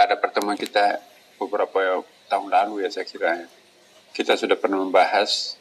[0.00, 0.96] pada pertemuan kita
[1.36, 2.00] beberapa
[2.32, 3.44] tahun lalu ya saya kira
[4.16, 5.60] kita sudah pernah membahas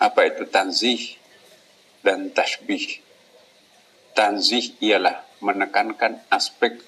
[0.00, 1.20] apa itu tanzih
[2.00, 3.04] dan tashbih.
[4.16, 6.80] Tanzih ialah menekankan aspek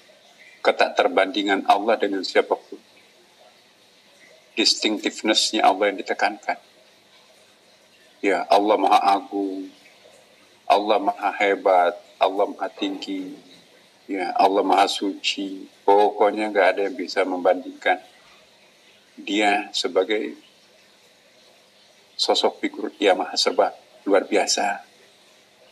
[0.65, 2.81] ketak terbandingan Allah dengan siapa pun.
[4.57, 6.57] Distinctiveness-nya Allah yang ditekankan.
[8.25, 9.69] Ya, Allah Maha Agung,
[10.65, 13.37] Allah Maha Hebat, Allah Maha Tinggi,
[14.07, 15.67] ya Allah Maha Suci.
[15.83, 17.99] Pokoknya nggak ada yang bisa membandingkan
[19.19, 20.35] dia sebagai
[22.17, 24.81] sosok figur yang maha serba luar biasa.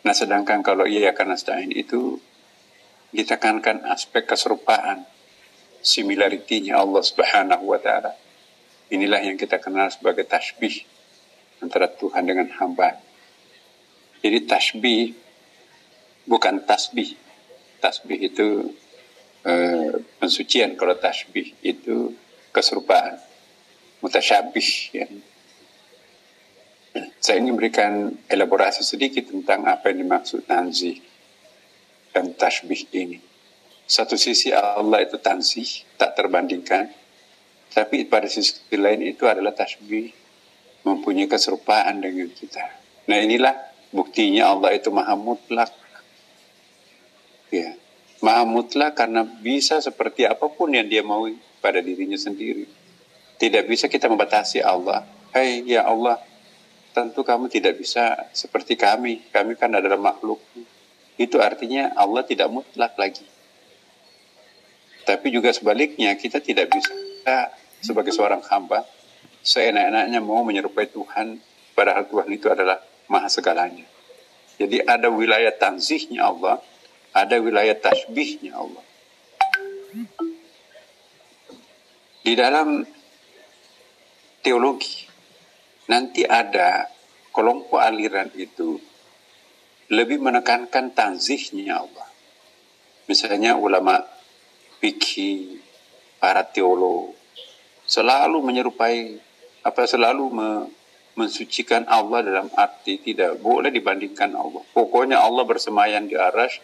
[0.06, 2.22] Nah sedangkan kalau ia akan nasta'in itu
[3.10, 5.08] ditekankan aspek keserupaan,
[5.82, 8.14] similaritinya Allah subhanahu wa ta'ala.
[8.94, 10.86] Inilah yang kita kenal sebagai tasbih
[11.58, 13.02] antara Tuhan dengan hamba.
[14.22, 15.18] Jadi tasbih
[16.30, 17.18] bukan tasbih.
[17.86, 18.74] Tasbih itu
[19.46, 22.18] uh, pensucian, kalau tasbih itu
[22.50, 23.22] keserupaan.
[24.02, 25.06] Mutasyabih ya.
[27.22, 30.98] Saya ingin memberikan elaborasi sedikit tentang apa yang dimaksud tanzih
[32.10, 33.22] dan tasbih ini.
[33.86, 36.90] Satu sisi Allah itu tanzih, tak terbandingkan.
[37.70, 40.10] Tapi pada sisi lain itu adalah tasbih,
[40.88, 42.66] mempunyai keserupaan dengan kita.
[43.12, 43.54] Nah inilah
[43.94, 45.70] buktinya Allah itu maha mutlak.
[47.54, 47.78] Ya,
[48.26, 51.30] maha mutlak karena bisa seperti apa pun yang dia mau
[51.62, 52.66] pada dirinya sendiri.
[53.38, 55.06] Tidak bisa kita membatasi Allah.
[55.30, 56.18] Hai hey, ya Allah,
[56.90, 59.30] tentu kamu tidak bisa seperti kami.
[59.30, 60.42] Kami kan adalah makhluk.
[61.22, 63.28] Itu artinya Allah tidak mutlak lagi.
[65.06, 68.82] Tapi juga sebaliknya kita tidak bisa sebagai seorang hamba
[69.46, 71.38] seenak-enaknya mau menyerupai Tuhan
[71.78, 73.86] padahal Tuhan itu adalah maha segalanya.
[74.58, 76.58] Jadi ada wilayah tanzihnya Allah,
[77.16, 78.84] ada wilayah tasbihnya Allah.
[82.26, 82.84] Di dalam
[84.44, 85.08] teologi
[85.88, 86.92] nanti ada
[87.32, 88.76] kelompok aliran itu
[89.94, 92.08] lebih menekankan tanzihnya Allah.
[93.06, 94.02] Misalnya ulama
[94.82, 95.62] fikih,
[96.18, 97.14] para teolog
[97.86, 99.22] selalu menyerupai
[99.62, 100.50] apa selalu me,
[101.16, 104.66] mensucikan Allah dalam arti tidak boleh dibandingkan Allah.
[104.74, 106.58] Pokoknya Allah bersemayam di aras,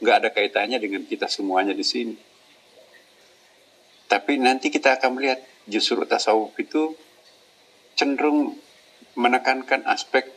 [0.00, 2.16] nggak ada kaitannya dengan kita semuanya di sini.
[4.06, 6.94] Tapi nanti kita akan melihat justru tasawuf itu
[7.98, 8.54] cenderung
[9.18, 10.30] menekankan aspek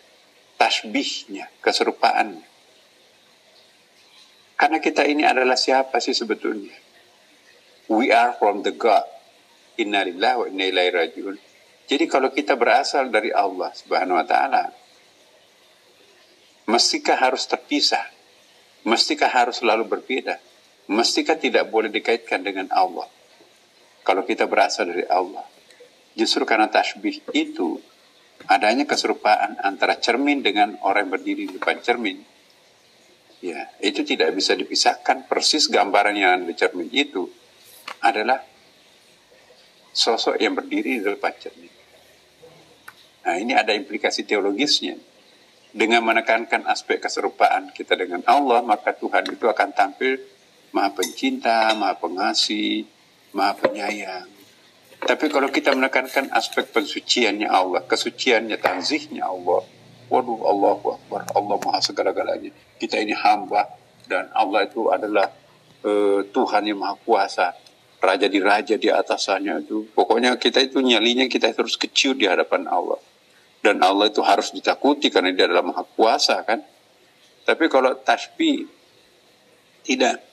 [0.57, 2.41] tasbihnya, keserupaan.
[4.59, 6.75] Karena kita ini adalah siapa sih sebetulnya?
[7.87, 9.07] We are from the God.
[9.79, 11.35] Innalillah wa inna ilaihi rajiun.
[11.89, 14.69] Jadi kalau kita berasal dari Allah Subhanahu wa taala,
[16.67, 18.18] mestikah harus terpisah?
[18.87, 20.39] Mestikah harus selalu berbeda?
[20.89, 23.05] Mestikah tidak boleh dikaitkan dengan Allah?
[24.01, 25.45] Kalau kita berasal dari Allah.
[26.15, 27.77] Justru karena tasbih itu
[28.47, 32.17] adanya keserupaan antara cermin dengan orang yang berdiri di depan cermin.
[33.39, 35.27] Ya, itu tidak bisa dipisahkan.
[35.27, 37.27] Persis gambaran yang di cermin itu
[38.03, 38.43] adalah
[39.95, 41.71] sosok yang berdiri di depan cermin.
[43.27, 44.95] Nah, ini ada implikasi teologisnya.
[45.69, 50.17] Dengan menekankan aspek keserupaan kita dengan Allah, maka Tuhan itu akan tampil
[50.73, 52.85] maha pencinta, maha pengasih,
[53.33, 54.29] maha penyayang.
[54.99, 59.63] Tapi kalau kita menekankan aspek pensuciannya Allah, kesuciannya, tanzihnya Allah,
[60.11, 62.51] waduh Allah Akbar, Allah Maha segala-galanya.
[62.75, 63.63] Kita ini hamba
[64.09, 65.31] dan Allah itu adalah
[65.87, 67.55] uh, Tuhan yang Maha Kuasa.
[67.99, 69.91] Raja di raja di atasannya itu.
[69.91, 72.95] Pokoknya kita itu nyalinya kita terus kecil di hadapan Allah.
[73.59, 76.63] Dan Allah itu harus ditakuti karena dia adalah Maha Kuasa kan.
[77.43, 78.63] Tapi kalau tasbih
[79.83, 80.29] tidak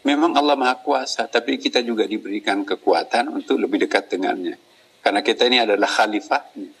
[0.00, 4.56] Memang Allah Maha Kuasa, tapi kita juga diberikan kekuatan untuk lebih dekat dengannya.
[5.04, 6.72] Karena kita ini adalah khalifahnya,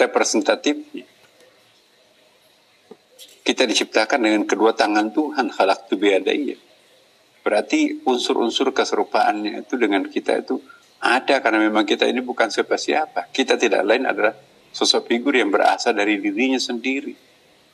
[0.00, 1.04] representatifnya.
[3.44, 6.00] Kita diciptakan dengan kedua tangan Tuhan, halak tu.
[7.42, 10.56] Berarti unsur-unsur keserupaannya itu dengan kita itu
[11.02, 13.28] ada karena memang kita ini bukan siapa-siapa.
[13.34, 14.32] Kita tidak lain adalah
[14.72, 17.12] sosok figur yang berasal dari dirinya sendiri.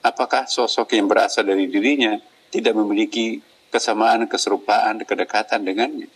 [0.03, 2.19] Apakah sosok yang berasal dari dirinya
[2.51, 6.09] tidak memiliki kesamaan, keserupaan, kedekatan dengannya.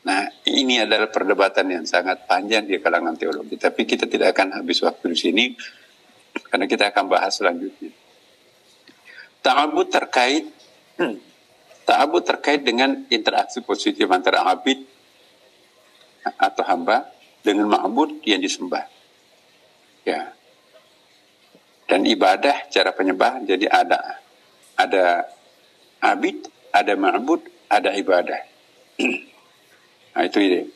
[0.00, 3.60] Nah, ini adalah perdebatan yang sangat panjang di kalangan teologi.
[3.60, 5.44] Tapi kita tidak akan habis waktu di sini,
[6.48, 7.92] karena kita akan bahas selanjutnya.
[9.40, 10.44] Ta'abud terkait
[11.88, 14.84] ta'abud terkait dengan interaksi positif antara abid
[16.36, 17.08] atau hamba
[17.40, 18.99] dengan ma'bud yang disembah.
[20.10, 20.34] Ya.
[21.86, 24.18] Dan ibadah cara penyembahan jadi ada
[24.74, 25.26] ada
[26.02, 28.40] abid, ada ma'bud, ada ibadah.
[30.10, 30.66] Nah, itu ide.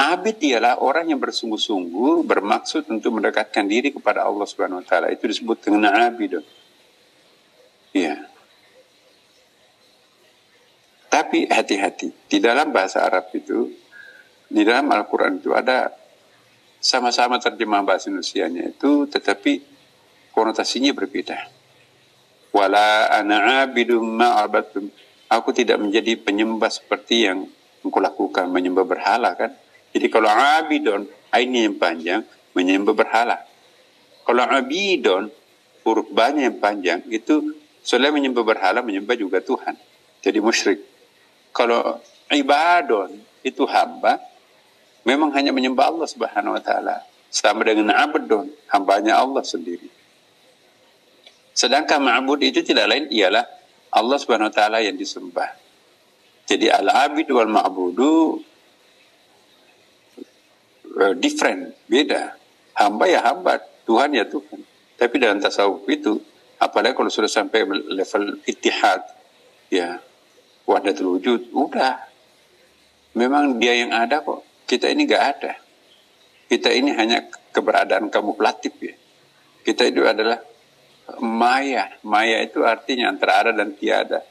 [0.00, 5.12] Abid ialah orang yang bersungguh-sungguh bermaksud untuk mendekatkan diri kepada Allah Subhanahu wa taala.
[5.12, 6.40] Itu disebut dengan abid.
[7.92, 8.24] Iya.
[11.12, 13.68] Tapi hati-hati, di dalam bahasa Arab itu,
[14.48, 15.92] di dalam Al-Quran itu ada
[16.86, 19.58] sama-sama terjemah bahasa Indonesia-nya itu, tetapi
[20.30, 21.34] konotasinya berbeda.
[22.54, 24.86] Wala ana abidum ma'abatum.
[25.26, 27.50] Aku tidak menjadi penyembah seperti yang
[27.82, 29.50] engkau lakukan, menyembah berhala kan.
[29.90, 32.22] Jadi kalau abidon, ini yang panjang,
[32.54, 33.42] menyembah berhala.
[34.22, 35.26] Kalau abidon,
[35.82, 39.74] huruf banyak yang panjang, itu selain menyembah berhala, menyembah juga Tuhan.
[40.22, 40.80] Jadi musyrik.
[41.50, 41.98] Kalau
[42.30, 44.22] ibadon itu hamba,
[45.06, 47.06] memang hanya menyembah Allah Subhanahu wa taala.
[47.30, 49.86] Sama dengan abdon, hambanya Allah sendiri.
[51.56, 53.46] Sedangkan ma'bud itu tidak lain ialah
[53.94, 55.56] Allah Subhanahu wa taala yang disembah.
[56.46, 58.38] Jadi al-abid wal ma'budu
[61.00, 62.38] uh, different, beda.
[62.76, 64.60] Hamba ya hamba, Tuhan ya Tuhan.
[64.96, 66.20] Tapi dalam tasawuf itu,
[66.60, 69.02] apalagi kalau sudah sampai level itihad,
[69.68, 70.00] ya
[70.64, 72.04] wahdatul wujud, udah.
[73.16, 74.44] Memang dia yang ada kok.
[74.66, 75.54] Kita ini gak ada.
[76.46, 78.94] Kita ini hanya keberadaan kamu pelatif ya.
[79.62, 80.42] Kita itu adalah
[81.22, 81.94] maya.
[82.02, 84.26] Maya itu artinya antara ada dan tiada.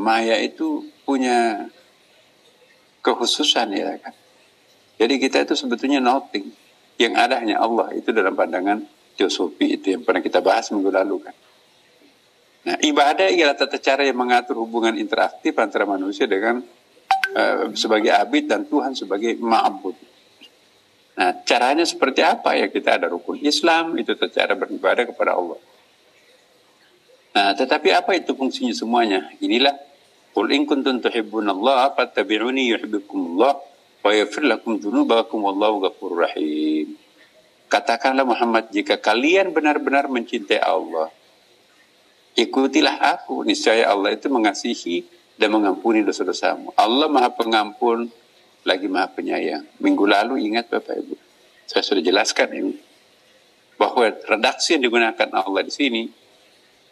[0.00, 1.68] Maya itu punya
[3.04, 4.16] kekhususan ya kan.
[4.96, 6.48] Jadi kita itu sebetulnya nothing.
[6.96, 7.92] Yang ada hanya Allah.
[7.92, 8.80] Itu dalam pandangan
[9.14, 11.36] teosofi itu yang pernah kita bahas minggu lalu kan.
[12.64, 16.64] Nah, ibadah ialah tata cara yang mengatur hubungan interaktif antara manusia dengan
[17.34, 19.96] uh, sebagai abid dan Tuhan sebagai ma'bud.
[21.14, 22.66] Nah, caranya seperti apa ya?
[22.66, 25.58] Kita ada rukun Islam, itu cara beribadah kepada Allah.
[27.34, 29.30] Nah, tetapi apa itu fungsinya semuanya?
[29.42, 29.74] Inilah
[30.34, 33.54] Qul in kuntum tuhibbunallaha fattabi'uni yuhibbukumullah
[34.02, 36.98] wa yaghfir lakum dzunubakum wallahu ghafurur rahim.
[37.70, 41.14] Katakanlah Muhammad jika kalian benar-benar mencintai Allah,
[42.34, 46.72] ikutilah aku, niscaya Allah itu mengasihi dan mengampuni dosa-dosamu.
[46.78, 48.10] Allah maha pengampun,
[48.62, 49.66] lagi maha penyayang.
[49.82, 51.14] Minggu lalu ingat Bapak Ibu,
[51.66, 52.74] saya sudah jelaskan ini,
[53.74, 56.02] bahwa redaksi yang digunakan Allah di sini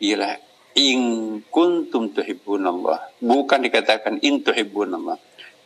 [0.02, 0.34] ialah
[0.74, 1.00] in
[1.46, 3.06] kuntum tuhibbun Allah.
[3.22, 5.16] Bukan dikatakan in tuhibbun Allah.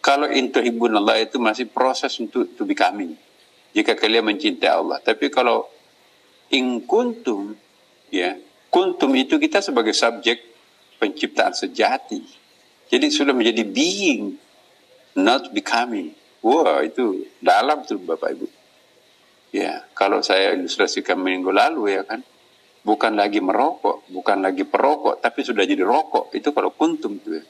[0.05, 3.17] Kalau in tuhibbun Allah itu masih proses untuk to becoming.
[3.73, 5.01] Jika kalian mencintai Allah.
[5.01, 5.67] Tapi kalau
[6.53, 7.53] in kuntum,
[8.09, 8.39] ya,
[8.77, 10.37] Kuntum itu kita sebagai subjek
[11.01, 12.21] penciptaan sejati.
[12.87, 14.39] Jadi sudah menjadi being,
[15.19, 16.15] not becoming.
[16.45, 18.47] Wah, itu dalam tuh Bapak Ibu.
[19.51, 22.21] Ya, kalau saya ilustrasikan minggu lalu ya kan,
[22.87, 26.31] bukan lagi merokok, bukan lagi perokok, tapi sudah jadi rokok.
[26.37, 27.45] Itu kalau kuntum tuh ya.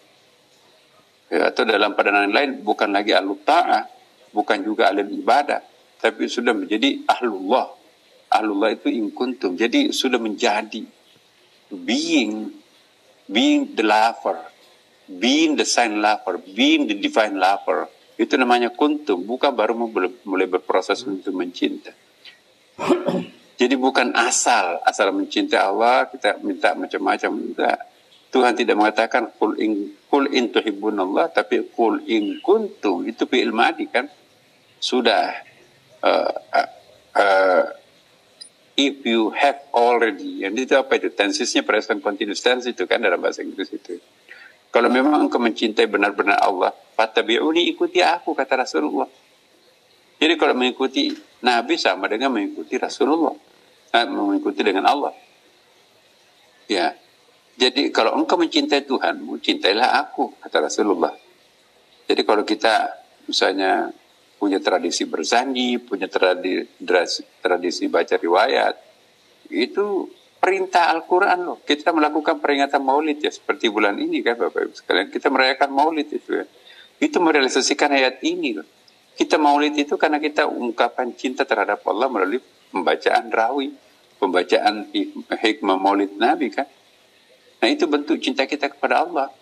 [1.28, 3.84] ya atau dalam padanan lain, bukan lagi ahlu ta'ah,
[4.32, 5.60] bukan juga ahli ibadah,
[6.00, 7.74] tapi sudah menjadi ahlullah.
[8.32, 9.58] Ahlullah itu in kuntum.
[9.58, 10.82] Jadi sudah menjadi
[11.74, 12.54] being
[13.26, 14.38] being the lover,
[15.06, 17.88] being the sign lover, being the divine lover.
[18.16, 19.76] Itu namanya kuntum, bukan baru
[20.24, 21.92] mulai berproses untuk mencinta.
[23.56, 27.30] Jadi bukan asal, asal mencintai Allah kita minta macam-macam.
[27.32, 27.78] Enggak.
[28.28, 30.52] Tuhan tidak mengatakan kul in kul in
[31.00, 34.12] Allah, tapi kul in kuntum itu fi'il madi kan
[34.76, 35.32] sudah
[36.04, 36.70] uh, uh,
[37.16, 37.64] uh,
[38.76, 41.08] if you have already, yang itu apa itu?
[41.16, 43.96] Tensesnya present continuous tense itu kan dalam bahasa Inggris itu.
[44.76, 49.08] Kalau memang engkau mencintai benar-benar Allah, fatabi'uni ikuti aku, kata Rasulullah.
[50.20, 53.32] Jadi kalau mengikuti Nabi sama dengan mengikuti Rasulullah.
[53.96, 55.16] Nah, mengikuti dengan Allah.
[56.68, 56.92] Ya.
[57.56, 61.16] Jadi kalau engkau mencintai Tuhan, cintailah aku, kata Rasulullah.
[62.04, 63.88] Jadi kalau kita misalnya
[64.36, 68.76] punya tradisi berzandi, punya tradisi, tradisi baca riwayat.
[69.48, 70.12] Itu
[70.46, 71.58] perintah Al-Quran loh.
[71.66, 75.10] Kita melakukan peringatan maulid ya, seperti bulan ini kan Bapak Ibu sekalian.
[75.10, 76.46] Kita merayakan maulid itu ya.
[77.02, 78.66] Itu merealisasikan ayat ini loh.
[79.18, 82.38] Kita maulid itu karena kita ungkapan cinta terhadap Allah melalui
[82.70, 83.74] pembacaan rawi,
[84.22, 84.86] pembacaan
[85.34, 86.70] hikmah maulid Nabi kan.
[87.58, 89.34] Nah itu bentuk cinta kita kepada Allah.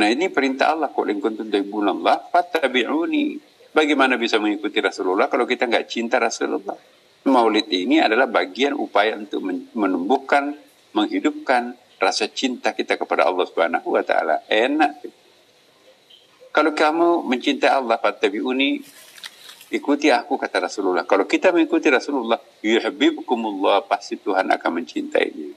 [0.00, 0.88] Nah ini perintah Allah.
[1.12, 1.52] In kuntum
[1.84, 6.76] Allah, fattabi'uni Bagaimana bisa mengikuti Rasulullah kalau kita nggak cinta Rasulullah?
[7.22, 9.46] Maulid ini adalah bagian upaya untuk
[9.78, 10.58] menumbuhkan,
[10.90, 14.42] menghidupkan rasa cinta kita kepada Allah Subhanahu wa taala.
[14.50, 15.06] Enak.
[16.50, 18.82] Kalau kamu mencintai Allah, fattabi'uni,
[19.70, 21.06] ikuti aku kata Rasulullah.
[21.06, 25.54] Kalau kita mengikuti Rasulullah, yuhibbukumullah, pasti Tuhan akan mencintainya.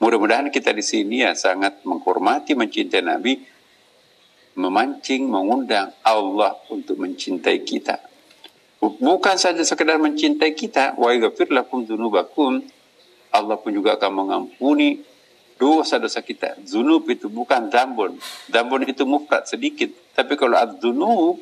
[0.00, 3.38] Mudah-mudahan kita di sini ya sangat menghormati, mencintai Nabi,
[4.58, 8.02] memancing, mengundang Allah untuk mencintai kita.
[8.78, 12.62] Bukan saja sekedar mencintai kita, wa yaghfir lakum dzunubakum.
[13.34, 15.02] Allah pun juga akan mengampuni
[15.58, 16.56] dosa-dosa kita.
[16.64, 18.16] Zunub itu bukan dambon.
[18.46, 19.90] Dambon itu mufrad sedikit.
[20.14, 21.36] Tapi kalau ad-dzunub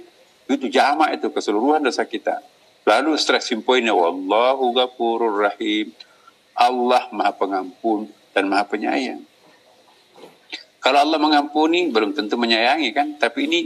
[0.48, 2.40] itu jamak itu keseluruhan dosa kita.
[2.88, 5.92] Lalu stressing pointnya wallahu ghafurur rahim.
[6.56, 9.20] Allah Maha Pengampun dan Maha Penyayang.
[10.80, 13.60] Kalau Allah mengampuni belum tentu menyayangi kan, tapi ini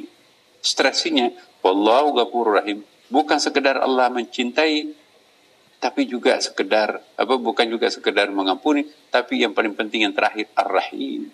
[0.58, 1.30] stresinya
[1.62, 2.82] wallahu ghafurur rahim.
[3.11, 4.97] Bukan sekedar Allah mencintai
[5.81, 11.33] tapi juga sekedar apa bukan juga sekedar mengampuni, tapi yang paling penting yang terakhir Ar-Rahim.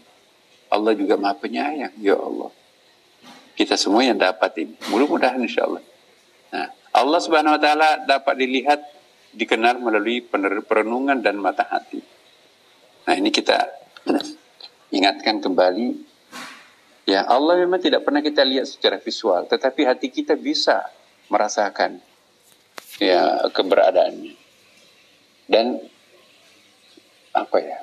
[0.70, 2.54] Allah juga Maha Penyayang, ya Allah.
[3.58, 4.74] Kita semua yang dapat ini.
[4.94, 5.82] Mudah-mudahan insya Allah.
[6.54, 8.80] Nah, Allah Subhanahu wa taala dapat dilihat
[9.34, 10.22] dikenal melalui
[10.62, 11.98] perenungan dan mata hati.
[13.06, 13.66] Nah, ini kita
[14.94, 16.06] ingatkan kembali
[17.06, 20.82] Ya Allah memang tidak pernah kita lihat secara visual, tetapi hati kita bisa
[21.28, 22.00] merasakan
[23.02, 24.34] ya keberadaannya.
[25.46, 25.78] Dan
[27.36, 27.78] apa ya?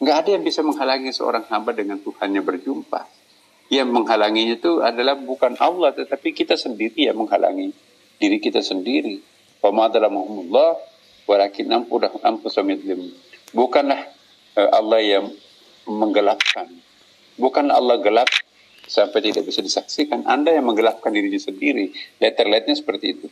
[0.00, 3.04] Nggak ada yang bisa menghalangi seorang hamba dengan Tuhannya berjumpa.
[3.70, 7.70] Yang menghalanginya itu adalah bukan Allah, tetapi kita sendiri yang menghalangi
[8.18, 9.22] diri kita sendiri.
[9.60, 10.80] Muhammadullah,
[11.28, 11.68] walakin
[13.50, 14.00] Bukanlah
[14.56, 15.26] uh, Allah yang
[15.86, 16.66] menggelapkan.
[17.36, 18.28] Bukan Allah gelap
[18.90, 20.26] sampai tidak bisa disaksikan.
[20.26, 21.94] Anda yang menggelapkan dirinya sendiri.
[22.18, 23.26] Letter-letternya seperti itu.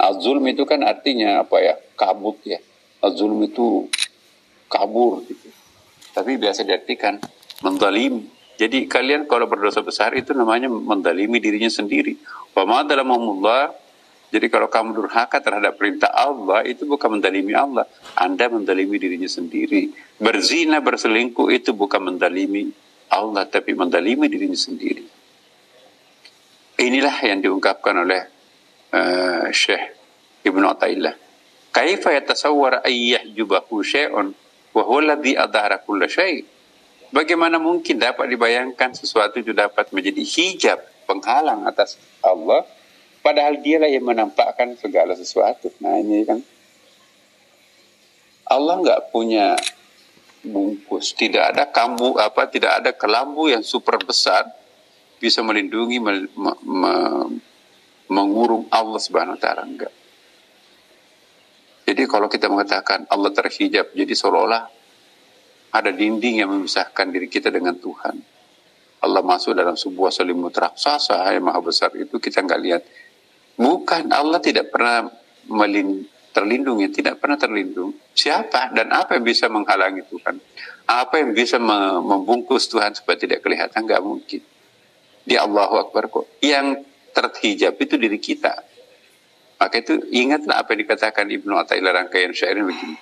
[0.00, 1.76] Azulm itu kan artinya apa ya?
[1.92, 2.56] Kabut ya.
[3.04, 3.92] Azulm itu
[4.72, 5.52] kabur gitu.
[6.16, 7.20] Tapi biasa diartikan
[7.60, 8.24] mendalim.
[8.56, 12.16] Jadi kalian kalau berdosa besar itu namanya mendalimi dirinya sendiri.
[12.56, 13.74] Wa dalam Allah
[14.34, 17.86] jadi kalau kamu durhaka terhadap perintah Allah itu bukan mendalimi Allah,
[18.18, 19.94] Anda mendalimi dirinya sendiri.
[20.18, 22.74] Berzina, berselingkuh itu bukan mendalimi
[23.10, 25.04] Allah tapi mendalimi dirinya sendiri.
[26.74, 28.22] Inilah yang diungkapkan oleh
[28.90, 29.94] uh, Syekh
[30.42, 31.14] Ibnu Athaillah.
[31.74, 34.30] Kaifa yatasawwar ayyahjubahu syai'un
[34.74, 36.46] wa huwa adhara kulla syai'.
[37.14, 42.66] Bagaimana mungkin dapat dibayangkan sesuatu itu dapat menjadi hijab penghalang atas Allah
[43.22, 45.70] padahal dialah yang menampakkan segala sesuatu.
[45.78, 46.42] Nah, ini kan
[48.50, 49.54] Allah nggak punya
[50.44, 54.46] bungkus, tidak ada kambu apa, tidak ada kelambu yang super besar
[55.18, 56.92] bisa melindungi me, me, me,
[58.12, 59.92] mengurung Allah Subhanahu wa taala enggak.
[61.84, 64.64] Jadi kalau kita mengatakan Allah terhijab, jadi seolah-olah
[65.74, 68.16] ada dinding yang memisahkan diri kita dengan Tuhan.
[69.04, 72.82] Allah masuk dalam sebuah selimut raksasa yang maha besar itu kita nggak lihat.
[73.60, 75.12] Bukan Allah tidak pernah
[75.44, 77.94] melin, terlindungi, tidak pernah terlindung.
[78.10, 80.36] Siapa dan apa yang bisa menghalangi Tuhan?
[80.84, 83.86] Apa yang bisa membungkus Tuhan supaya tidak kelihatan?
[83.86, 84.42] Nggak mungkin.
[85.24, 86.26] Di Allahu Akbar kok.
[86.42, 88.52] Yang terhijab itu diri kita.
[89.54, 92.98] Maka itu ingatlah apa yang dikatakan Ibnu Athaillah rangkaian syair begini.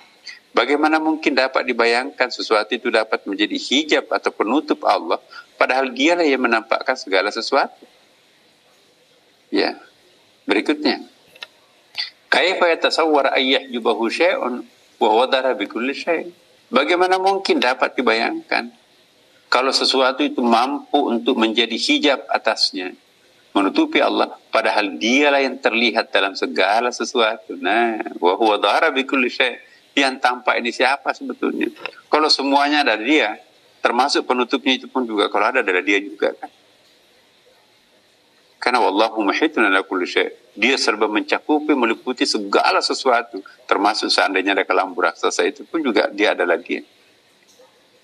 [0.53, 5.17] Bagaimana mungkin dapat dibayangkan sesuatu itu dapat menjadi hijab atau penutup Allah,
[5.57, 7.83] padahal dialah yang menampakkan segala sesuatu.
[9.49, 9.81] Ya.
[10.45, 11.12] Berikutnya.
[12.33, 14.65] Kaifa yatasawwar ayyah jubahu syai'un
[14.97, 16.33] wa wadara bikulli syai'.
[16.73, 18.73] Bagaimana mungkin dapat dibayangkan
[19.53, 22.97] kalau sesuatu itu mampu untuk menjadi hijab atasnya
[23.53, 27.53] menutupi Allah padahal dialah yang terlihat dalam segala sesuatu?
[27.53, 29.61] Nah wa huwa dhahara bi kulli syai
[29.93, 31.69] yang tampak ini siapa sebetulnya?
[32.09, 33.37] Kalau semuanya ada dia
[33.85, 36.49] termasuk penutupnya itu pun juga kalau ada dari dia juga kan?
[38.57, 44.65] Karena wallahu muhitun ala kulli syai dia serba mencakupi meliputi segala sesuatu termasuk seandainya ada
[44.65, 46.85] kelambu raksasa itu pun juga dia adalah dia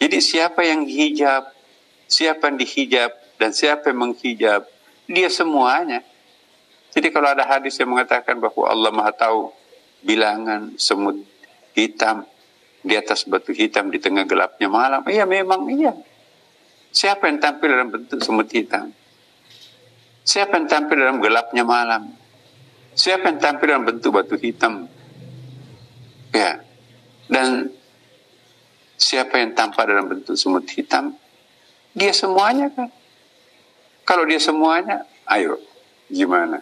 [0.02, 1.50] jadi siapa yang hijab
[2.10, 4.66] siapa yang dihijab dan siapa yang menghijab
[5.10, 6.06] dia semuanya.
[6.94, 9.50] Jadi kalau ada hadis yang mengatakan bahwa Allah Maha tahu
[10.06, 11.22] bilangan semut
[11.74, 12.26] hitam
[12.86, 15.94] di atas batu hitam di tengah gelapnya malam, iya memang iya.
[16.90, 18.90] Siapa yang tampil dalam bentuk semut hitam?
[20.26, 22.10] Siapa yang tampil dalam gelapnya malam?
[23.00, 24.84] Siapa yang tampil dalam bentuk batu hitam?
[26.36, 26.60] Ya.
[27.32, 27.72] Dan
[29.00, 31.16] siapa yang tampak dalam bentuk semut hitam?
[31.96, 32.92] Dia semuanya kan.
[34.04, 35.64] Kalau dia semuanya, ayo,
[36.12, 36.60] gimana?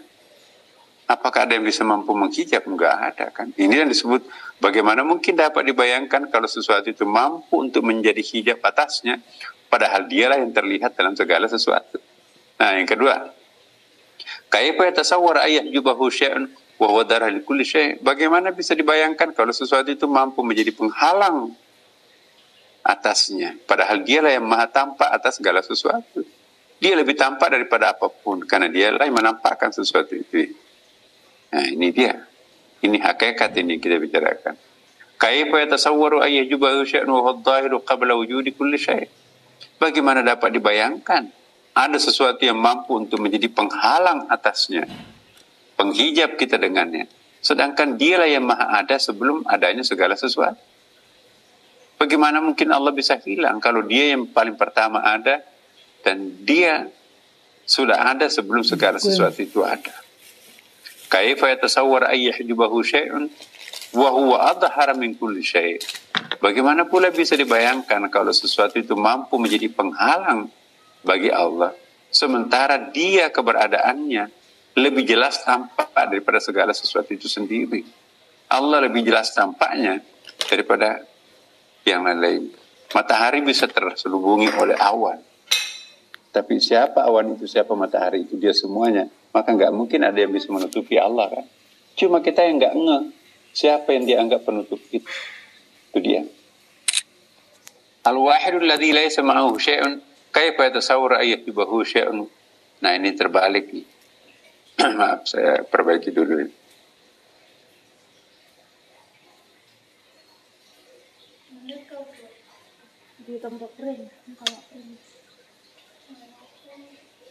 [1.09, 2.67] Apakah ada yang bisa mampu menghijab?
[2.69, 3.49] Enggak ada kan.
[3.57, 4.27] Ini yang disebut
[4.61, 9.23] bagaimana mungkin dapat dibayangkan kalau sesuatu itu mampu untuk menjadi hijab atasnya,
[9.71, 11.97] padahal dialah yang terlihat dalam segala sesuatu.
[12.59, 13.36] Nah, yang kedua,
[14.47, 15.63] kaifa yatasawwar ayah
[16.11, 17.97] syai'un wa huwa darah kulli syai'.
[17.99, 21.53] Bagaimana bisa dibayangkan kalau sesuatu itu mampu menjadi penghalang
[22.87, 26.23] atasnya, padahal dialah yang maha tampak atas segala sesuatu.
[26.77, 30.53] Dia lebih tampak daripada apa pun karena dia lah yang menampakkan sesuatu itu.
[31.49, 32.21] Nah, ini dia.
[32.77, 34.53] Ini hakikat ini kita bicarakan.
[35.17, 39.09] Kaifa yatasawwaru ay yajubahu sya'nu wa dhahiru qabla wujudi kulli syai'.
[39.81, 41.33] Bagaimana dapat dibayangkan
[41.77, 44.89] ada sesuatu yang mampu untuk menjadi penghalang atasnya,
[45.77, 47.05] penghijab kita dengannya.
[47.37, 50.57] Sedangkan dialah yang maha ada sebelum adanya segala sesuatu.
[52.01, 55.41] Bagaimana mungkin Allah bisa hilang kalau dia yang paling pertama ada
[56.01, 56.89] dan dia
[57.65, 59.93] sudah ada sebelum segala sesuatu itu ada.
[61.07, 63.29] Kaifa yatasawwar ay yahjubahu syai'un
[63.95, 65.79] wa huwa adhara min kulli syai'.
[66.37, 70.53] Bagaimana pula bisa dibayangkan kalau sesuatu itu mampu menjadi penghalang
[71.03, 71.73] bagi Allah
[72.09, 74.25] sementara dia keberadaannya
[74.77, 77.81] lebih jelas tampak daripada segala sesuatu itu sendiri.
[78.47, 79.99] Allah lebih jelas tampaknya
[80.47, 81.01] daripada
[81.83, 82.53] yang lain-lain.
[82.93, 85.19] Matahari bisa terselubungi oleh awan.
[86.31, 90.49] Tapi siapa awan itu, siapa matahari itu, dia semuanya maka nggak mungkin ada yang bisa
[90.49, 91.45] menutupi Allah kan.
[91.93, 93.03] Cuma kita yang nggak ngeh
[93.53, 95.05] siapa yang dianggap penutup itu.
[95.93, 96.25] Itu dia.
[98.01, 100.01] Al-wahidul ladzi laisa ma'ahu syai'un
[100.37, 102.29] kaifa yatasawwar ayyatubahu syai'un.
[102.77, 103.89] Nah, ini terbalik nih.
[105.01, 106.53] Maaf, saya perbaiki dulu ini.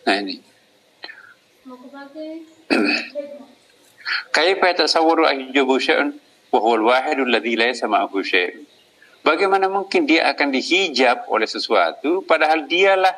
[0.07, 0.43] Nah ini.
[4.35, 6.11] Kaifa yatasawwaru ayyubu syai'un
[6.51, 8.65] wa huwa al-wahidul ladzi laysa ma'ahu syai'un.
[9.26, 13.11] Bagaimana mungkin dia akan dihijab oleh sesuatu padahal dialah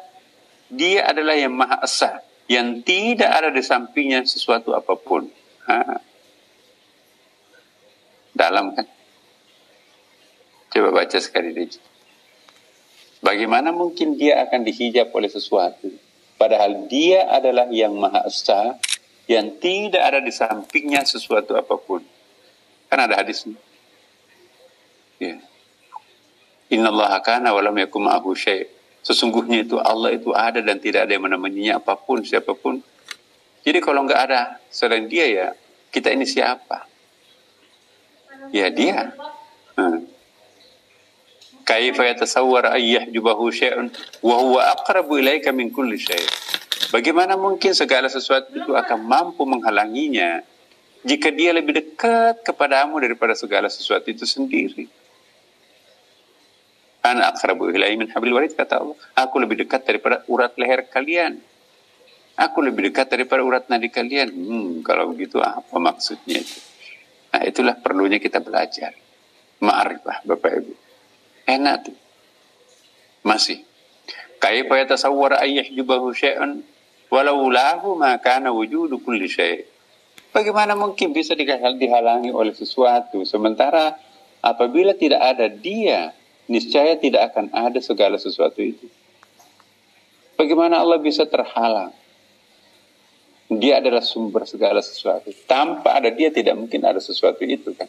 [0.72, 5.28] dia adalah yang maha esa yang tidak ada di sampingnya sesuatu apa pun.
[5.68, 6.00] Ha.
[8.32, 8.88] Dalam kan?
[10.72, 11.76] Coba baca sekali lagi.
[13.20, 15.92] Bagaimana mungkin dia akan dihijab oleh sesuatu?
[16.40, 18.78] Padahal dia adalah yang Maha Esa,
[19.26, 22.00] yang tidak ada di sampingnya sesuatu apa pun.
[22.88, 23.58] Kan ada hadisnya.
[25.18, 25.36] Ya.
[25.36, 25.47] Inna
[26.76, 28.78] Allah kana walam yakum ma'ahu syai'
[29.08, 32.84] Sesungguhnya itu Allah itu ada dan tidak ada yang menemaninya apa pun, siapa pun.
[33.64, 35.48] Jadi kalau nggak ada selain dia ya,
[35.88, 36.84] kita ini siapa?
[38.52, 39.16] Ya dia.
[39.80, 40.04] Hmm.
[41.64, 43.92] Kaifa yatasawwar ayyah jubahu syai'un
[44.24, 46.28] wa huwa aqrabu ilaika min kulli syai'.
[46.92, 50.40] Bagaimana mungkin segala sesuatu itu akan mampu menghalanginya
[51.04, 54.88] jika dia lebih dekat kepadamu daripada segala sesuatu itu sendiri?
[57.08, 58.96] Ana aqrabu ilaihi min hablil warid kata Allah.
[59.16, 61.40] Aku lebih dekat daripada urat leher kalian.
[62.36, 64.28] Aku lebih dekat daripada urat nadi kalian.
[64.28, 66.60] Hmm, kalau begitu apa maksudnya itu?
[67.32, 68.92] Nah, itulah perlunya kita belajar.
[69.58, 70.72] Ma'rifah Bapak Ibu.
[71.48, 71.96] Enak tuh.
[73.24, 73.64] Masih.
[74.38, 76.62] Kaifa yatasawwar ayyahjubahu syai'an
[77.10, 79.66] walau lahu ma kana wujudu kulli syai'.
[80.30, 83.96] Bagaimana mungkin bisa dihalangi oleh sesuatu sementara
[84.44, 86.14] apabila tidak ada dia,
[86.48, 88.88] niscaya tidak akan ada segala sesuatu itu.
[90.34, 91.92] Bagaimana Allah bisa terhalang?
[93.48, 95.32] Dia adalah sumber segala sesuatu.
[95.48, 97.88] Tanpa ada dia tidak mungkin ada sesuatu itu kan.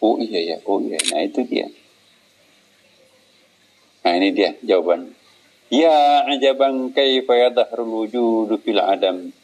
[0.00, 0.96] Oh iya ya, oh iya.
[1.12, 1.68] Nah itu dia.
[4.04, 5.12] Nah ini dia jawaban.
[5.68, 9.34] Ya ajaban kaifa yadharul wujudu fil adam.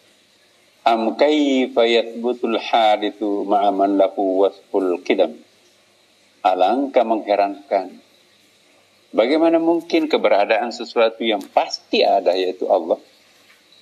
[0.83, 5.37] Am kaifa yathbutul hadithu ma'a man lahu wasful kidam.
[6.43, 8.03] Alangkah mengherankan.
[9.15, 12.99] Bagaimana mungkin keberadaan sesuatu yang pasti ada yaitu Allah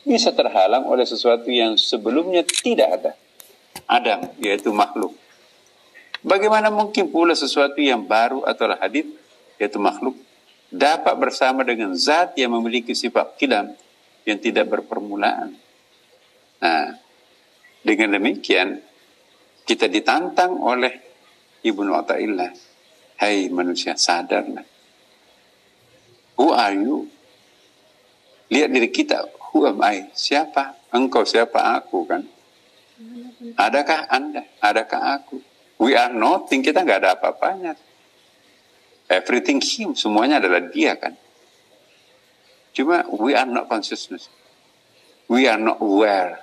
[0.04, 3.12] bisa terhalang oleh sesuatu yang sebelumnya tidak ada.
[3.88, 5.16] Adam yaitu makhluk.
[6.20, 9.08] Bagaimana mungkin pula sesuatu yang baru atau hadith
[9.56, 10.18] yaitu makhluk
[10.68, 13.72] dapat bersama dengan zat yang memiliki sifat kilam
[14.28, 15.56] yang tidak berpermulaan.
[16.60, 17.00] Nah,
[17.80, 18.84] dengan demikian
[19.64, 21.09] kita ditantang oleh
[21.60, 22.50] Ibnu Athaillah.
[23.20, 24.64] Hai manusia, sadarlah.
[26.40, 27.04] Who are you?
[28.48, 29.28] Lihat diri kita.
[29.52, 30.08] Who am I?
[30.16, 30.88] Siapa?
[30.96, 31.76] Engkau siapa?
[31.76, 32.24] Aku kan?
[33.60, 34.48] Adakah Anda?
[34.58, 35.36] Adakah aku?
[35.80, 36.64] We are nothing.
[36.64, 37.76] Kita nggak ada apa-apanya.
[39.10, 41.12] Everything him, semuanya adalah dia kan.
[42.72, 44.30] Cuma we are not consciousness.
[45.26, 46.40] We are not aware.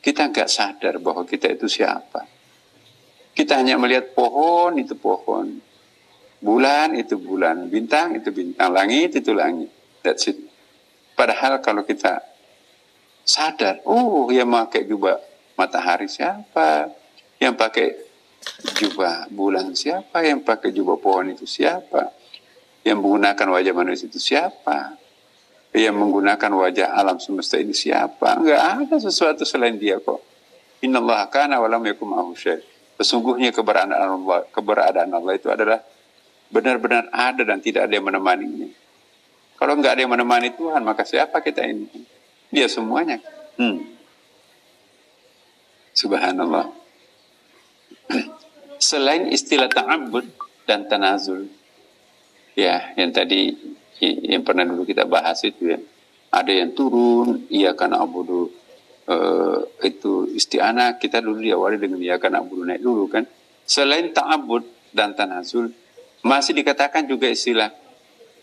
[0.00, 2.35] Kita nggak sadar bahwa kita itu siapa.
[3.36, 5.60] Kita hanya melihat pohon itu pohon.
[6.40, 7.68] Bulan itu bulan.
[7.68, 8.72] Bintang itu bintang.
[8.72, 9.68] Langit itu langit.
[10.00, 10.40] That's it.
[11.12, 12.24] Padahal kalau kita
[13.24, 15.20] sadar, oh yang pakai jubah
[15.56, 16.92] matahari siapa?
[17.36, 17.86] Yang pakai
[18.76, 22.12] jubah bulan siapa, yang pakai jubah pohon itu siapa,
[22.86, 25.02] yang menggunakan wajah manusia itu siapa.
[25.76, 28.40] yang menggunakan wajah alam semesta ini siapa?
[28.40, 30.24] Enggak ada sesuatu selain dia kok.
[30.80, 32.16] Inna Allah kana walam yakum
[32.96, 35.84] Sesungguhnya keberadaan Allah, keberadaan Allah itu adalah
[36.48, 38.72] benar-benar ada dan tidak ada yang menemaninya.
[39.56, 41.88] Kalau enggak ada yang menemani Tuhan, maka siapa kita ini?
[42.52, 43.20] Dia semuanya.
[43.60, 43.84] Hmm.
[45.96, 46.72] Subhanallah.
[48.88, 50.28] Selain istilah ta'abbud
[50.68, 51.48] dan tanazul,
[52.52, 53.56] ya yang tadi
[54.00, 55.80] yang pernah dulu kita bahas itu ya,
[56.28, 58.52] ada yang turun, iya karena abudu
[59.06, 63.24] uh, itu isti'anah kita dulu diawali dengan ya karena naik dulu kan.
[63.66, 64.62] Selain ta'abud
[64.94, 65.70] dan tanazul,
[66.22, 67.70] masih dikatakan juga istilah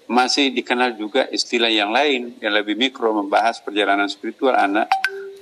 [0.04, 4.92] masih dikenal juga istilah yang lain yang lebih mikro membahas perjalanan spiritual anak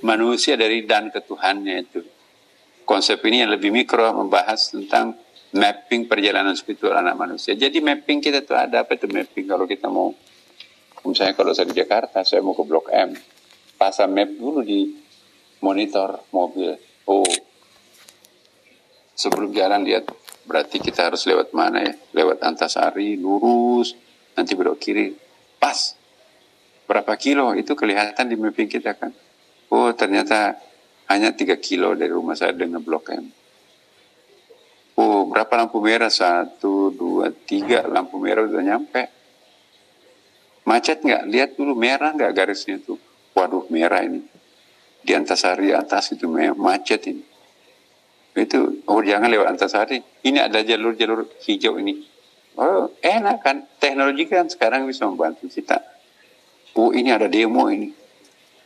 [0.06, 2.00] manusia dari dan ke Tuhannya itu.
[2.86, 5.18] Konsep ini yang lebih mikro membahas tentang
[5.58, 7.58] mapping perjalanan spiritual anak manusia.
[7.58, 10.14] Jadi mapping kita itu ada apa itu mapping kalau kita mau
[11.02, 13.10] misalnya kalau saya di Jakarta saya mau ke Blok M
[13.74, 15.01] pasang map dulu di
[15.62, 16.76] monitor mobil.
[17.08, 17.24] Oh
[19.14, 20.10] sebelum jalan lihat
[20.42, 21.94] berarti kita harus lewat mana ya?
[22.18, 23.94] Lewat Antasari, lurus,
[24.34, 25.14] nanti belok kiri,
[25.56, 25.94] pas.
[26.82, 29.14] Berapa kilo itu kelihatan di mapping kita kan.
[29.72, 30.58] Oh ternyata
[31.08, 33.26] hanya tiga kilo dari rumah saya dengan Blok M
[34.92, 36.12] Oh, berapa lampu merah?
[36.12, 39.08] Satu, dua, tiga lampu merah udah nyampe.
[40.68, 41.22] Macet nggak?
[41.32, 43.00] Lihat dulu merah nggak garisnya tuh.
[43.32, 44.20] Waduh merah ini.
[45.02, 47.24] Di Antasari atas itu macet ini.
[48.32, 49.98] Itu, oh jangan lewat Antasari.
[50.00, 52.00] Ini ada jalur-jalur hijau ini.
[52.56, 53.56] Oh enak kan.
[53.76, 55.82] Teknologi kan sekarang bisa membantu kita.
[56.78, 57.90] Oh ini ada demo ini.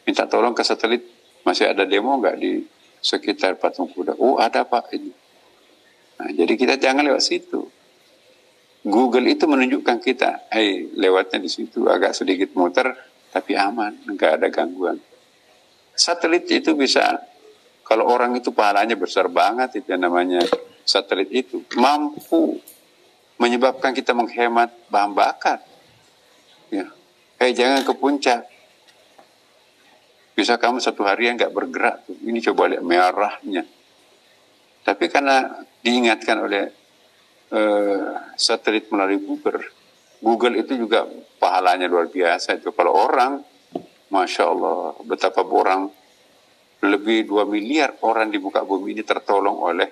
[0.07, 1.03] Minta tolong ke satelit.
[1.43, 2.63] Masih ada demo nggak di
[3.03, 4.19] sekitar patung kuda?
[4.19, 5.15] Oh ada pak ini
[6.17, 7.69] Nah, jadi kita jangan lewat situ.
[8.87, 12.95] Google itu menunjukkan kita, hey, lewatnya di situ agak sedikit muter,
[13.35, 14.97] tapi aman, nggak ada gangguan.
[15.97, 17.17] Satelit itu bisa,
[17.81, 20.45] kalau orang itu pahalanya besar banget, itu yang namanya
[20.85, 22.61] satelit itu, mampu
[23.41, 25.65] menyebabkan kita menghemat bahan bakar.
[26.69, 26.93] Ya.
[27.41, 28.45] Hey, jangan ke puncak.
[30.37, 32.05] Bisa kamu satu hari yang nggak bergerak.
[32.05, 32.17] Tuh.
[32.21, 33.65] Ini coba lihat merahnya.
[34.85, 36.65] Tapi karena diingatkan oleh
[37.57, 39.65] uh, satelit melalui Google.
[40.21, 41.09] Google itu juga
[41.41, 42.73] pahalanya luar biasa itu.
[42.73, 43.41] Kalau orang,
[44.13, 45.91] masya Allah, betapa orang
[46.85, 49.89] lebih 2 miliar orang di muka bumi ini tertolong oleh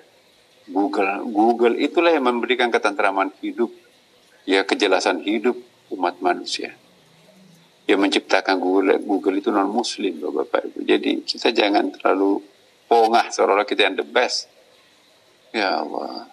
[0.69, 1.25] Google.
[1.27, 3.69] Google itulah yang memberikan ketentraman hidup,
[4.47, 5.57] ya kejelasan hidup
[5.93, 6.73] umat manusia.
[7.85, 10.81] Yang menciptakan Google, Google itu non Muslim, bapak ibu.
[10.81, 12.41] Jadi kita jangan terlalu
[12.89, 14.55] pongah seolah-olah kita yang the best
[15.55, 16.27] Ya Allah.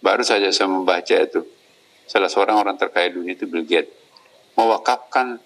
[0.00, 1.44] Baru saja saya membaca itu.
[2.08, 3.92] Salah seorang orang terkaya dunia itu Bill Gates.
[4.56, 5.36] Mewakafkan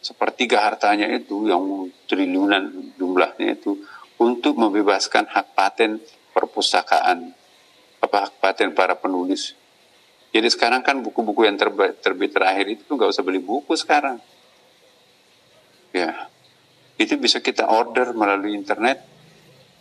[0.00, 3.76] sepertiga hartanya itu yang triliunan jumlahnya itu
[4.20, 6.00] untuk membebaskan hak paten
[6.32, 7.32] perpustakaan
[8.00, 9.56] apa hak paten para penulis.
[10.30, 14.22] Jadi sekarang kan buku-buku yang terbit, terbit terakhir itu nggak usah beli buku sekarang.
[15.90, 16.30] Ya,
[16.96, 19.02] itu bisa kita order melalui internet,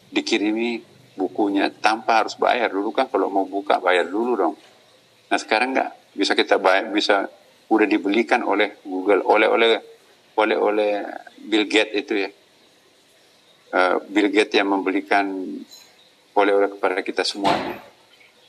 [0.09, 0.81] dikirimi
[1.13, 4.55] bukunya tanpa harus bayar dulu kan kalau mau buka bayar dulu dong.
[5.29, 7.29] Nah sekarang nggak bisa kita bayar bisa
[7.69, 9.69] udah dibelikan oleh Google oleh oleh
[10.39, 10.91] oleh oleh
[11.43, 12.29] Bill Gates itu ya.
[13.69, 15.27] Uh, Bill Gates yang membelikan
[16.33, 17.83] oleh-oleh kepada kita semuanya.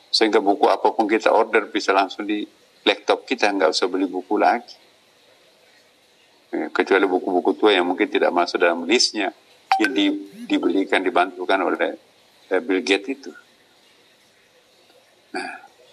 [0.08, 2.46] Sehingga buku apa pun kita order bisa langsung di
[2.86, 4.78] laptop kita, nggak usah beli buku lagi.
[6.50, 9.30] Ya, kecuali buku-buku tua yang mungkin tidak masuk dalam listnya
[9.78, 10.10] yang di,
[10.50, 11.94] dibelikan, dibantukan oleh
[12.50, 13.30] Eh, Bill Gates itu.
[15.30, 15.50] Nah,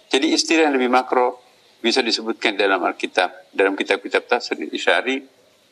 [0.10, 1.38] jadi istilah yang lebih makro
[1.78, 5.22] bisa disebutkan dalam Alkitab, dalam kitab-kitab tafsir Isyari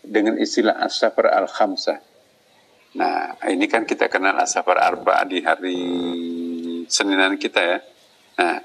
[0.07, 1.99] dengan istilah as-safar al-khamsah.
[2.95, 5.79] Nah, ini kan kita kenal as-safar arba di hari
[6.85, 7.77] Seninan kita ya.
[8.37, 8.61] Nah,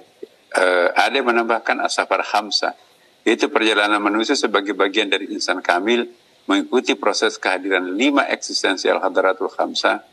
[0.55, 2.77] eh, ada yang menambahkan as-safar khamsah,
[3.25, 6.05] yaitu perjalanan manusia sebagai bagian dari insan kamil
[6.45, 10.05] mengikuti proses kehadiran lima eksistensial hadaratul khamsah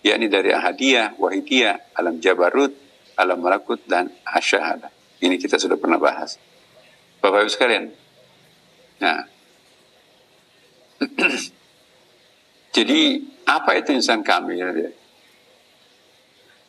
[0.00, 2.72] yakni dari ahadiyah, wahidiyah, alam jabarut,
[3.16, 4.88] alam malakut, dan asyahada.
[5.20, 6.40] Ini kita sudah pernah bahas.
[7.20, 7.92] Bapak Ibu sekalian,
[8.96, 9.28] nah,
[12.76, 14.92] jadi apa itu insan kamil?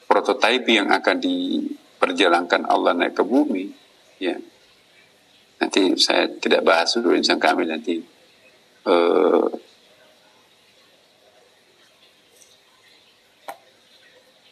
[0.08, 3.72] Prototipe yang akan diperjalankan Allah naik ke bumi,
[4.20, 4.36] ya.
[5.62, 8.04] Nanti saya tidak bahas dulu insan kamil nanti.
[8.82, 9.46] Uh,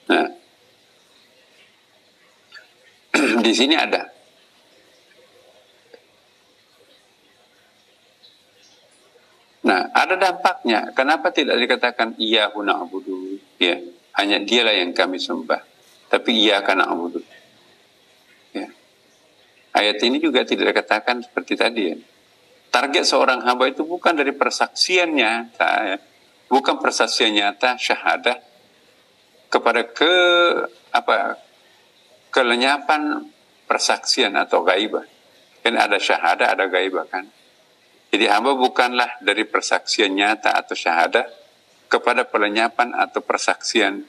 [3.45, 4.18] di sini ada
[9.69, 10.89] Ada dampaknya.
[10.97, 13.37] Kenapa tidak dikatakan iya na'budu?
[13.61, 13.77] Ya,
[14.17, 15.61] hanya dialah yang kami sembah.
[16.09, 17.21] Tapi iya karena abudu.
[18.51, 18.67] Ya.
[19.77, 21.97] Ayat ini juga tidak dikatakan seperti tadi ya.
[22.69, 25.97] Target seorang hamba itu bukan dari persaksian nyata, ya.
[26.49, 28.37] bukan persaksian nyata syahadah
[29.49, 30.13] kepada ke
[30.93, 31.37] apa
[32.29, 33.25] kelenyapan
[33.65, 35.05] persaksian atau gaibah.
[35.65, 37.25] Kan ada syahadah, ada gaibah kan.
[38.09, 41.25] Jadi hamba bukanlah dari persaksian nyata atau syahadah
[41.89, 44.01] kepada pelenyapan atau persaksian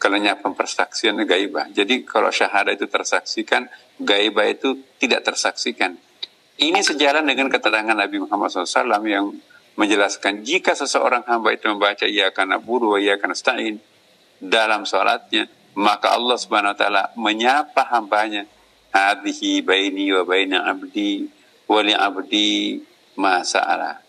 [0.00, 1.68] kelenyapan persaksian gaibah.
[1.68, 3.68] Jadi kalau syahadah itu tersaksikan,
[4.00, 5.92] gaibah itu tidak tersaksikan.
[6.56, 9.36] Ini sejalan dengan keterangan Nabi Muhammad SAW yang
[9.76, 13.76] menjelaskan jika seseorang hamba itu membaca ia karena buru, ia karena stain
[14.40, 18.48] dalam sholatnya, maka Allah Subhanahu Wa Taala menyapa hambanya,
[18.92, 21.28] hadhihi baini wa baina abdi
[21.68, 22.80] wa li abdi
[23.20, 24.00] masalah.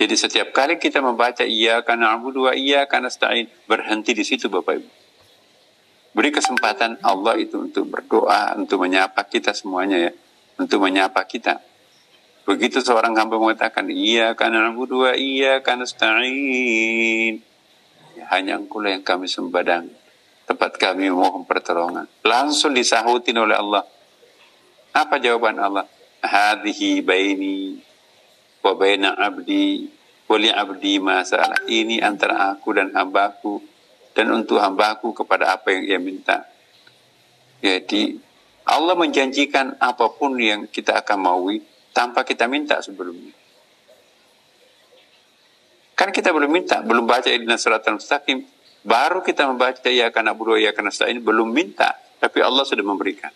[0.00, 4.80] Jadi setiap kali kita membaca iya karena dua iya karena stain berhenti di situ Bapak
[4.80, 4.90] Ibu.
[6.16, 10.12] Beri kesempatan Allah itu untuk berdoa, untuk menyapa kita semuanya ya,
[10.56, 11.60] untuk menyapa kita.
[12.48, 17.44] Begitu seorang hamba mengatakan iya karena dua iya karena stain.
[18.16, 19.92] Ya, hanya engkau yang kami sembadang.
[20.48, 22.08] Tempat kami mohon pertolongan.
[22.24, 23.84] Langsung disahutin oleh Allah.
[24.96, 25.84] Apa jawaban Allah?
[26.24, 27.89] Hadhihi baini
[28.60, 29.88] wa baina abdi
[30.30, 33.58] wali abdi masalah ini antara aku dan hambaku.
[34.10, 36.42] Dan untuk hambaku kepada apa yang ia minta.
[37.62, 38.18] Jadi
[38.66, 41.62] Allah menjanjikan apa pun yang kita akan maui
[41.94, 43.32] tanpa kita minta sebelumnya.
[45.94, 48.40] Kan kita belum minta belum baca idina surat al-mustaqim
[48.80, 53.30] baru kita membaca ya karena abudu ya karena ini belum minta tapi Allah sudah memberikan.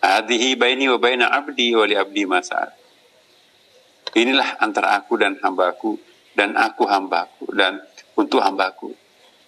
[0.00, 2.72] Hadhihi baini wa baina abdi wali abdi masalah
[4.18, 5.94] Inilah antara aku dan hambaku
[6.34, 7.78] dan aku hambaku dan
[8.18, 8.90] untuk hambaku.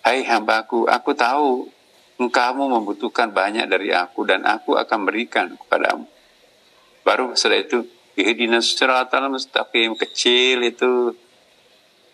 [0.02, 1.66] Hai hambaku, aku tahu
[2.18, 6.06] engkau membutuhkan banyak dari aku dan aku akan berikan kepadamu.
[7.02, 7.82] Baru setelah itu,
[8.14, 11.14] ihdinas siratal mustaqim kecil itu.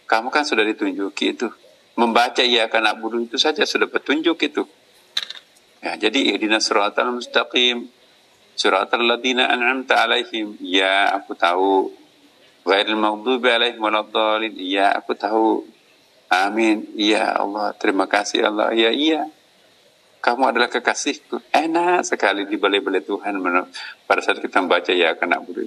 [0.08, 1.52] Kamu kan sudah ditunjuki itu.
[2.00, 4.64] Membaca ia akan abudu itu saja sudah petunjuk itu.
[5.84, 7.92] Ya, jadi ihdinas siratal mustaqim
[8.56, 10.56] siratal ladina an'amta alaihim.
[10.64, 11.92] Ya, aku tahu
[12.68, 14.52] Ghairil maghdubi alaihim waladdallin.
[14.60, 15.64] Iya, aku tahu.
[16.28, 16.84] Amin.
[16.92, 18.76] Iya Allah, terima kasih Allah.
[18.76, 19.22] Iya, iya.
[20.20, 21.40] Kamu adalah kekasihku.
[21.48, 23.40] Enak sekali di balai-balai Tuhan
[24.04, 25.64] pada saat kita membaca ya kena buru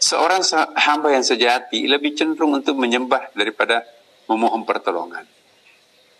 [0.00, 0.42] Seorang
[0.76, 3.86] hamba yang sejati lebih cenderung untuk menyembah daripada
[4.28, 5.24] memohon pertolongan.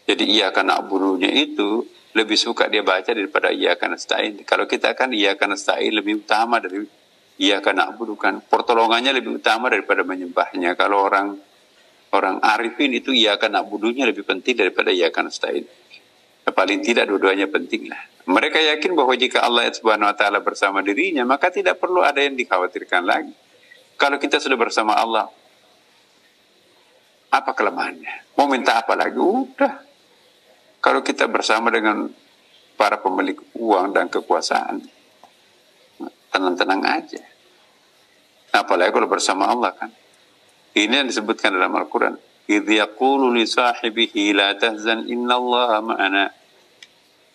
[0.05, 4.41] Jadi iya karena burunya itu lebih suka dia baca daripada iya karena stain.
[4.45, 6.85] Kalau kita kan iya karena stain lebih utama dari
[7.35, 10.79] Iya karena bukan pertolongannya lebih utama daripada menyembahnya.
[10.79, 11.35] Kalau orang
[12.15, 15.67] orang arifin itu iya karena budunya lebih penting daripada iya karena stain.
[16.45, 17.99] Paling tidak dua-duanya penting lah.
[18.31, 22.39] Mereka yakin bahwa jika Allah Subhanahu Wa Taala bersama dirinya, maka tidak perlu ada yang
[22.39, 23.35] dikhawatirkan lagi.
[23.99, 25.27] Kalau kita sudah bersama Allah,
[27.35, 28.39] apa kelemahannya?
[28.39, 29.19] Mau minta apa lagi?
[29.19, 29.83] Udah.
[30.79, 32.07] Kalau kita bersama dengan
[32.79, 34.85] para pemilik uang dan kekuasaan,
[36.34, 37.22] tenang-tenang aja.
[38.54, 39.92] Apalagi kalau bersama Allah kan.
[40.74, 42.18] Ini yang disebutkan dalam Al-Quran.
[42.50, 46.26] إِذْ يَقُولُ لِصَاحِبِهِ لَا تَهْزَنْ إِنَّ اللَّهَ مَعَنَا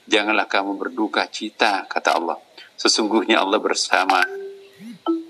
[0.04, 2.37] Janganlah kamu berduka cita, kata Allah.
[2.76, 4.20] Sesungguhnya Allah bersama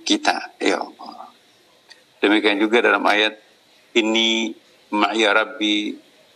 [0.03, 0.57] kita.
[0.59, 1.31] Ya Allah.
[2.19, 3.39] Demikian juga dalam ayat
[3.95, 4.51] ini
[4.91, 5.95] ma'ya rabbi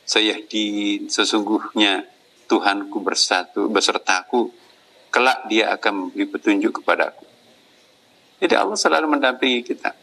[0.08, 2.06] sayahdin sesungguhnya
[2.48, 4.48] Tuhanku bersatu besertaku
[5.13, 7.21] kelak dia akan memberi petunjuk kepadaku.
[8.41, 9.93] Jadi Allah selalu mendampingi kita.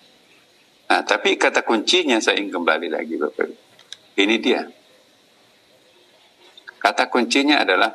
[0.91, 3.51] Nah, tapi kata kuncinya saya ingin kembali lagi Bapak
[4.15, 4.63] Ini dia.
[6.81, 7.93] Kata kuncinya adalah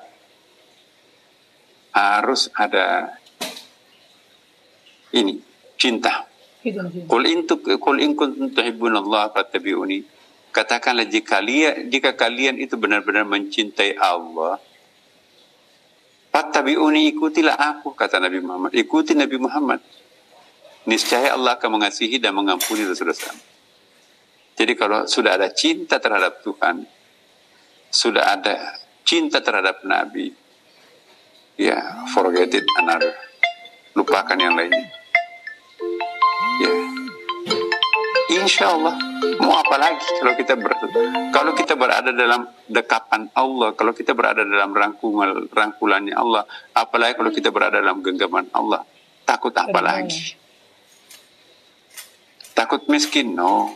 [1.96, 3.16] harus ada
[5.16, 5.40] ini
[5.80, 6.28] cinta.
[7.08, 10.04] Qul in qul in kuntum tuhibbunallaha fattabi'uni.
[10.52, 14.60] Katakanlah jika kalian jika kalian itu benar-benar mencintai Allah,
[16.36, 18.76] Fattabi'uni ikutilah aku, kata Nabi Muhammad.
[18.76, 19.80] Ikuti Nabi Muhammad.
[20.84, 23.32] Niscaya Allah akan mengasihi dan mengampuni dosa-dosa.
[24.60, 26.84] Jadi kalau sudah ada cinta terhadap Tuhan,
[27.88, 28.76] sudah ada
[29.08, 30.36] cinta terhadap Nabi,
[31.56, 33.16] ya forget it another.
[33.96, 34.92] Lupakan yang lainnya.
[38.46, 38.94] Insya Allah
[39.42, 40.78] mau apa lagi kalau kita ber,
[41.34, 46.46] kalau kita berada dalam dekapan Allah, kalau kita berada dalam rangkulan rangkulannya Allah,
[46.78, 48.86] apalagi kalau kita berada dalam genggaman Allah,
[49.26, 50.38] takut apa lagi?
[52.54, 53.34] Takut miskin?
[53.34, 53.74] No.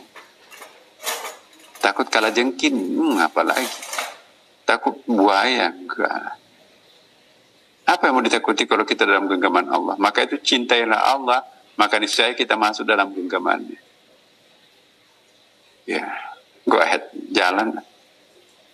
[1.82, 2.78] Takut kalah jengkin?
[2.94, 3.66] Hmm, apalagi.
[4.62, 5.74] Takut buaya?
[5.74, 6.38] Enggak.
[7.90, 9.98] Apa yang mau ditakuti kalau kita dalam genggaman Allah?
[9.98, 11.42] Maka itu cintailah Allah,
[11.74, 13.89] maka niscaya kita masuk dalam genggamannya.
[15.90, 16.06] Ya,
[16.70, 17.82] go ahead, jalan.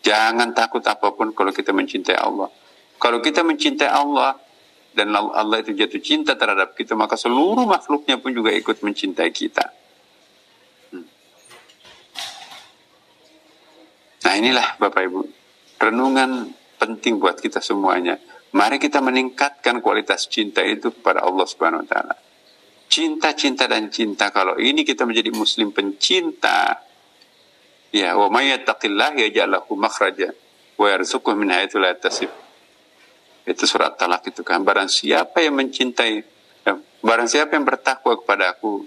[0.04, 2.52] Jangan takut apa pun kalau kita mencintai Allah.
[3.00, 4.36] Kalau kita mencintai Allah,
[4.96, 9.64] dan Allah itu jatuh cinta terhadap kita, maka seluruh makhluknya pun juga ikut mencintai kita.
[14.24, 15.20] Nah inilah Bapak Ibu,
[15.80, 18.16] renungan penting buat kita semuanya.
[18.56, 22.16] Mari kita meningkatkan kualitas cinta itu kepada Allah Subhanahu wa taala.
[22.88, 24.32] Cinta, cinta dan cinta.
[24.32, 26.85] Kalau ini kita menjadi muslim pencinta,
[27.94, 30.34] ya wa may yattaqillah yaj'al lahu makhraja
[30.76, 32.30] wa yarzuqhu min haitsu la yahtasib.
[33.46, 34.66] Itu surat Talak itu kan.
[34.66, 36.18] Barang siapa yang mencintai,
[36.66, 38.82] ya, barang siapa yang bertakwa kepada aku,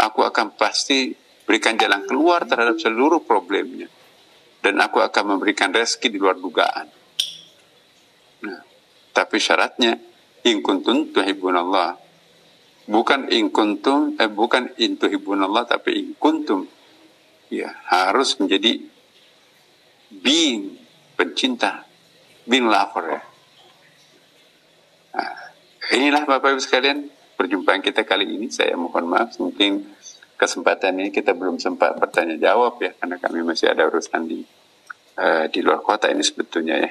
[0.00, 1.12] aku akan pasti
[1.44, 3.90] berikan jalan keluar terhadap seluruh problemnya
[4.60, 6.86] dan aku akan memberikan rezeki di luar dugaan.
[8.44, 8.60] Nah,
[9.12, 9.96] tapi syaratnya
[10.48, 11.12] in kuntum
[11.52, 11.96] Allah.
[12.90, 16.64] Bukan in kuntum eh bukan in Allah tapi in kuntum.
[17.50, 18.78] Ya, harus menjadi
[20.10, 20.78] being
[21.18, 21.82] pencinta,
[22.46, 23.22] being lover ya.
[25.18, 25.34] Nah,
[25.92, 28.48] inilah Bapak Ibu sekalian perjumpaan kita kali ini.
[28.54, 29.82] Saya mohon maaf mungkin
[30.38, 34.40] kesempatan ini kita belum sempat bertanya jawab ya karena kami masih ada urusan di
[35.20, 36.90] uh, di luar kota ini sebetulnya ya.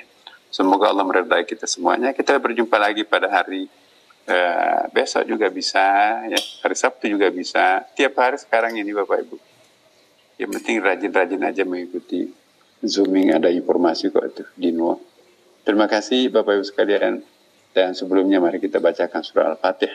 [0.50, 2.14] Semoga Allah meridai kita semuanya.
[2.14, 3.70] Kita berjumpa lagi pada hari
[4.30, 5.82] uh, besok juga bisa
[6.30, 6.40] ya.
[6.62, 7.86] Hari Sabtu juga bisa.
[7.98, 9.49] Tiap hari sekarang ini Bapak Ibu.
[10.40, 12.32] Yang penting rajin-rajin aja mengikuti
[12.80, 14.96] zooming ada informasi kok itu di Nuh.
[15.68, 17.20] Terima kasih Bapak Ibu sekalian.
[17.70, 19.94] Dan sebelumnya mari kita bacakan surah Al-Fatihah.